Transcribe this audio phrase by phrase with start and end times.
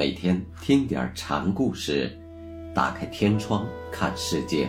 [0.00, 2.18] 每天听点禅故事，
[2.74, 4.66] 打开天窗看世界。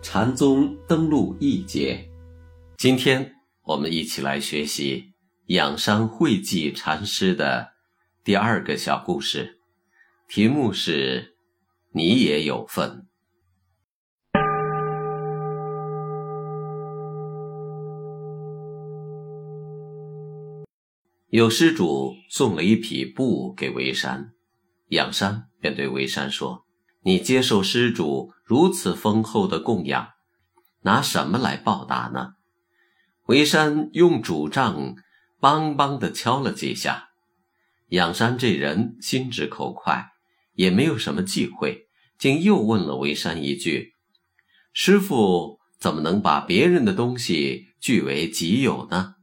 [0.00, 2.08] 禅宗登陆一节，
[2.78, 5.12] 今天我们一起来学习
[5.48, 7.68] 养山慧寂禅师的
[8.24, 9.60] 第二个小故事，
[10.26, 11.36] 题目是
[11.92, 13.07] “你也有份”。
[21.30, 24.32] 有施主送了一匹布给维山，
[24.88, 26.64] 仰山便对维山说
[27.04, 30.08] ：“你接受施主如此丰厚的供养，
[30.84, 32.30] 拿什么来报答呢？”
[33.28, 34.96] 维山用拄杖
[35.38, 37.10] 梆梆地敲了几下。
[37.88, 40.06] 仰山这人心直口快，
[40.54, 43.92] 也没有什么忌讳，竟又问了维山一句
[44.72, 49.16] ：“师傅怎么能把别人的东西据为己有呢？”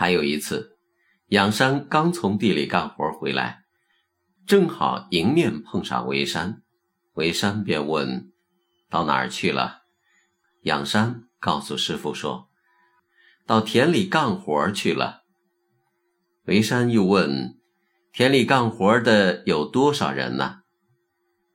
[0.00, 0.78] 还有一次，
[1.26, 3.64] 仰山刚从地里干活回来，
[4.46, 6.62] 正好迎面碰上维山，
[7.12, 8.32] 维山便问
[8.88, 9.82] ：“到哪儿去了？”
[10.64, 12.48] 仰山告诉师傅说
[13.46, 15.20] ：“到田里干活去了。”
[16.48, 17.60] 维山又问
[18.10, 20.60] ：“田里干活的有多少人呢？”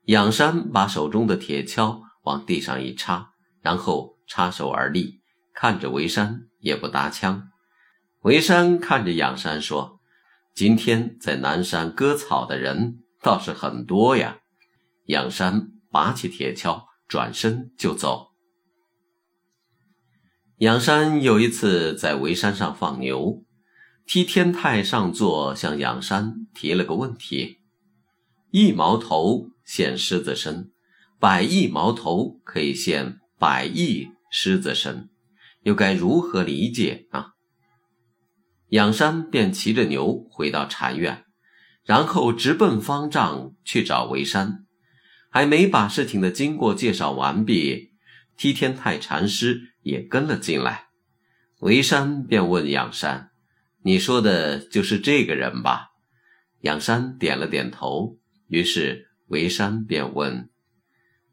[0.06, 7.50] 仰山把手中的铁锹往地上一插，然后插手而立，看着维山，也不搭腔。
[8.26, 10.00] 维山看着仰山说
[10.56, 14.40] ：“今天在南山割草的人倒是很多呀。”
[15.06, 18.30] 仰山拔起铁锹，转身就走。
[20.58, 23.44] 仰山有一次在围山上放牛，
[24.08, 27.60] 梯天泰上座向仰山提了个问题
[28.50, 30.72] ：“一毛头现狮子身，
[31.20, 35.12] 百亿毛头可以现百亿狮子身，
[35.62, 37.34] 又该如何理解啊？”
[38.70, 41.24] 仰山便骑着牛回到禅院，
[41.84, 44.66] 然后直奔方丈去找维山。
[45.30, 47.92] 还没把事情的经过介绍完毕，
[48.38, 50.86] 梯天泰禅师也跟了进来。
[51.60, 53.32] 维山便问仰山
[53.84, 55.90] ：“你说的就是这个人吧？”
[56.62, 58.18] 仰山点了点头。
[58.48, 60.50] 于是维山便问：“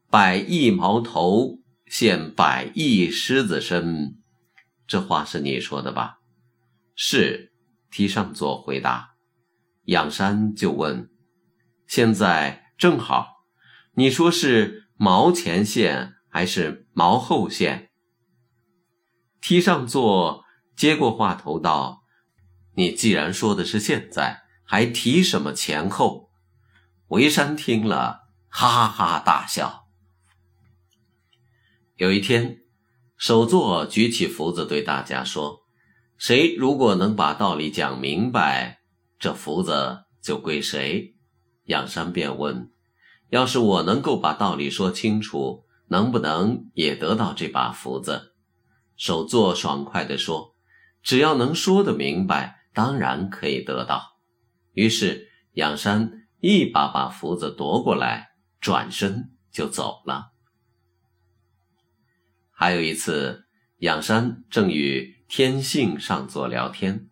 [0.09, 4.17] 百亿毛头现百亿狮子身，
[4.85, 6.19] 这话是你说的吧？”
[6.95, 7.51] 是，
[7.89, 9.15] 梯上座回答。
[9.85, 11.09] 仰山就问
[11.87, 13.43] ：“现在正好，
[13.95, 17.91] 你说是毛前线还是毛后线？”
[19.41, 20.45] 梯上座
[20.75, 22.03] 接过话头道
[22.77, 26.29] ：“你既然说的是现在，还提什么前后？”
[27.09, 29.87] 维山听了，哈哈大笑。
[31.95, 32.59] 有一天，
[33.17, 35.62] 首座举起斧子对大家说。
[36.23, 38.79] 谁如果能把道理讲明白，
[39.19, 41.17] 这福子就归谁。
[41.65, 42.71] 仰山便问
[43.29, 48.35] ：“要是我能够把道理说清楚，能不能也得到这把福子？”
[48.95, 50.55] 首座爽快地说
[51.03, 54.13] ：“只要能说得明白，当然可以得到。”
[54.71, 58.29] 于是仰山一把把福子夺过来，
[58.61, 60.31] 转身就走了。
[62.49, 63.43] 还有一次，
[63.79, 65.12] 仰山正与。
[65.27, 67.09] 天性上座聊天，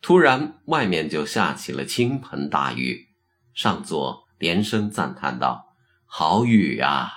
[0.00, 3.08] 突然外面就下起了倾盆大雨。
[3.52, 5.74] 上座连声赞叹道
[6.06, 7.10] ：“好雨啊！”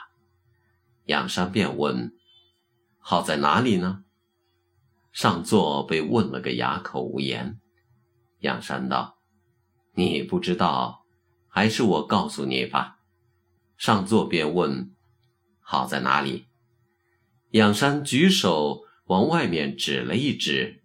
[1.05, 2.13] 仰山便问
[2.99, 4.03] ：“好在哪里呢？”
[5.13, 7.59] 上座被问了个哑口无言。
[8.39, 9.19] 仰山道
[9.95, 11.05] ：“你不知道，
[11.47, 12.97] 还是我告诉你吧。”
[13.77, 14.93] 上座便问
[15.61, 16.47] ：“好在哪里？”
[17.51, 18.81] 仰山举手。
[19.11, 20.83] 往外面指了一指，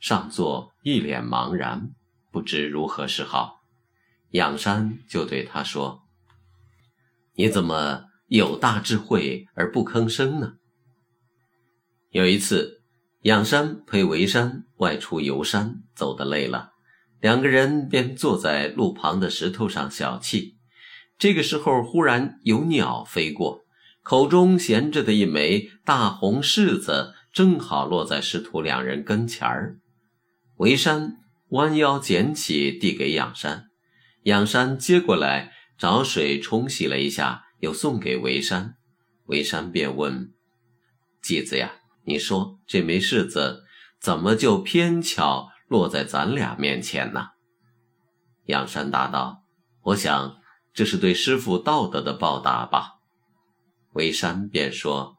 [0.00, 1.90] 上座一脸茫然，
[2.32, 3.60] 不知如何是好。
[4.30, 6.00] 仰山就对他说
[7.36, 10.54] ：“你怎么有大智慧而不吭声呢？”
[12.08, 12.82] 有一次，
[13.24, 16.70] 仰山陪维山外出游山，走得累了，
[17.20, 20.54] 两个人便坐在路旁的石头上小憩。
[21.18, 23.66] 这个时候，忽然有鸟飞过，
[24.02, 27.12] 口中衔着的一枚大红柿子。
[27.36, 29.78] 正好落在师徒两人跟前儿，
[30.56, 31.18] 维山
[31.50, 33.66] 弯腰捡起，递给仰山，
[34.22, 38.76] 仰山接过来，找水冲洗了一下，又送给维山。
[39.26, 40.32] 维山便问
[41.20, 41.72] ：“继子呀，
[42.06, 43.64] 你说这枚柿子
[44.00, 47.26] 怎么就偏巧落在咱俩面前呢？”
[48.48, 49.42] 仰山答道
[49.92, 50.36] ：“我想
[50.72, 52.94] 这是对师傅道德的报答吧。”
[53.92, 55.15] 维山便说。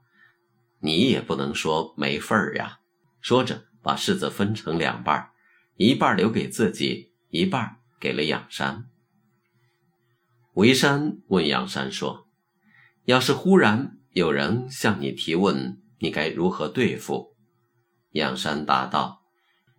[0.79, 2.79] 你也不能说没份儿呀。
[3.19, 5.31] 说着，把柿子分成两半，
[5.75, 8.89] 一半留给自己，一半给了仰山。
[10.53, 12.27] 维山问仰山说
[13.05, 17.35] ：“要是忽然有人向你提问，你该如何对付？”
[18.13, 19.23] 仰山答道：“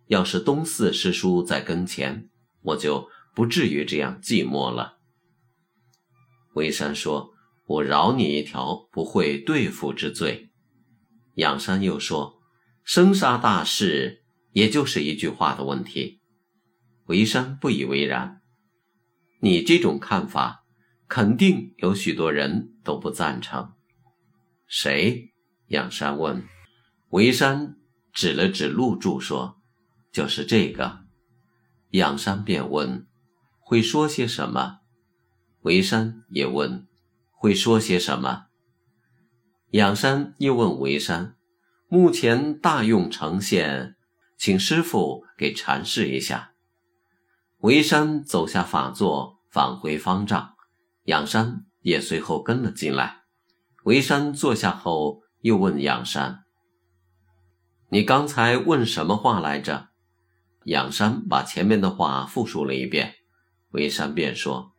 [0.07, 2.29] 要是东四师叔在跟前，
[2.61, 4.99] 我就不至于这样寂寞了。”
[6.55, 7.33] 维山说
[7.67, 10.48] ：“我饶你一条不会对付之罪。”
[11.39, 12.41] 仰山又说
[12.83, 16.19] ：“生杀大事，也就是一句话的问题。”
[17.07, 18.41] 维山不以为然。
[19.39, 20.65] 你这种看法，
[21.07, 23.71] 肯定有许多人都不赞成。
[24.67, 25.33] 谁？
[25.67, 26.43] 仰山问。
[27.11, 27.77] 维山
[28.11, 29.61] 指了指陆柱说
[30.11, 31.05] ：“就是这个。”
[31.91, 33.07] 仰山便问
[33.59, 34.79] ：“会说些什么？”
[35.63, 36.85] 维山也问
[37.31, 38.47] ：“会说些什么？”
[39.71, 41.35] 仰山又问维山
[41.87, 43.95] ：“目前大用呈现，
[44.35, 46.53] 请师傅给阐释一下。”
[47.61, 50.55] 维山走下法座，返回方丈，
[51.03, 53.21] 仰山也随后跟了进来。
[53.83, 56.45] 维山坐下后，又问仰山
[57.89, 59.89] ：“你刚才问什么话来着？”
[60.65, 63.13] 仰山把前面的话复述了一遍，
[63.71, 64.73] 维山便说。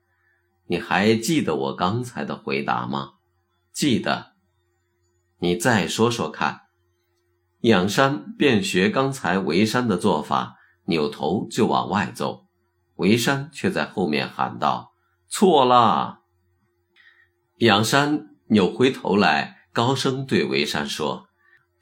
[0.67, 3.13] 你还记得我刚才的回答吗？
[3.73, 4.31] 记得。
[5.41, 6.61] 你再说说看。
[7.63, 10.57] 仰山便学刚才围山的做法，
[10.87, 12.47] 扭头就往外走。
[12.97, 14.93] 围山却在后面喊道
[15.29, 16.21] ：“错了！”
[17.61, 21.29] 仰山扭回头来，高声对围山说：“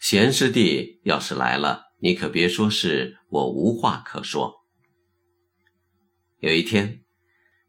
[0.00, 4.54] 贤师弟要是来了，你可别说是我无话可说。”
[6.40, 7.04] 有一天。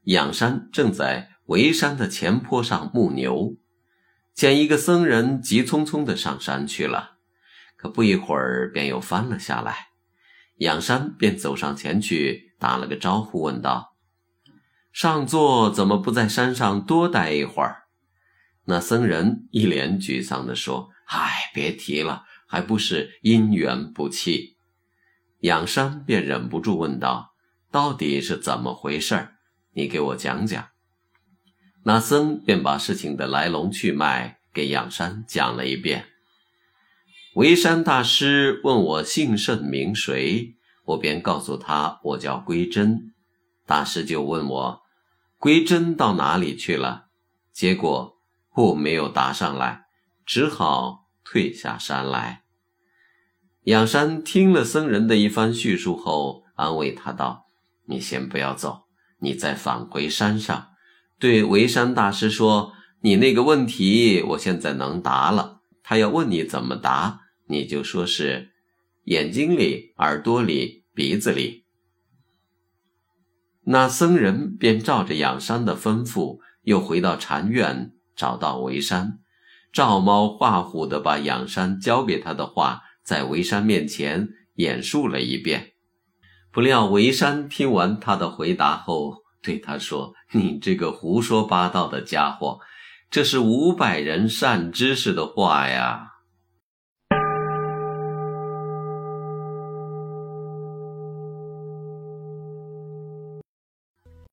[0.05, 3.57] 仰山正在围山的前坡上牧牛，
[4.39, 7.17] 见一个僧人急匆匆地上山去了，
[7.75, 9.89] 可不一会儿便又翻了下来。
[10.59, 13.97] 仰山便走上前去打了个招呼，问道
[14.93, 17.83] ：“上座怎么不在山上多待一会儿？”
[18.63, 24.55] 那僧人一脸沮丧地说：“唉，别提了，还不是因缘不弃。”
[25.43, 27.33] 仰山便忍不住问道
[27.69, 29.31] ：“到底是怎么回事？”
[29.75, 30.69] 你给我讲讲，
[31.83, 36.05] 那僧便把事情的来龙去脉给仰山讲了一遍。
[37.35, 40.55] 维山大师问我姓甚名谁，
[40.85, 43.13] 我便告诉他我叫归真。
[43.65, 44.81] 大师就问我
[45.37, 47.05] 归真到哪里去了，
[47.53, 48.17] 结果
[48.55, 49.85] 我没有答上来，
[50.25, 52.43] 只好退下山来。
[53.63, 57.45] 仰山听了僧人的一番叙述后，安慰他道
[57.87, 58.85] ：“你先不要走。”
[59.21, 60.69] 你再返回山上，
[61.19, 62.71] 对维山大师说
[63.03, 65.59] ：“你那个问题，我现在能答了。
[65.83, 68.51] 他要问你怎么答，你就说是
[69.03, 71.65] 眼睛里、耳朵里、鼻子里。”
[73.67, 79.19] 那僧人便照着仰山的吩咐，又回到禅院，找到维山，
[79.73, 85.73] 照猫画虎的把仰山交给他的话，在维山面前演述了一遍。
[86.51, 92.59] 不料维山听完他的回答后，对他说：“你这个胡说八道的家伙，
[93.09, 96.08] 这是五百人善知识的话呀。”